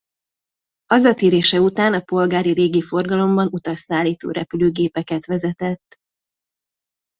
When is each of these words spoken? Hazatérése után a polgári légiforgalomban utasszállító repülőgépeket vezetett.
Hazatérése 0.85 1.59
után 1.59 1.93
a 1.93 1.99
polgári 2.01 2.51
légiforgalomban 2.53 3.47
utasszállító 3.51 4.29
repülőgépeket 4.31 5.25
vezetett. 5.25 5.95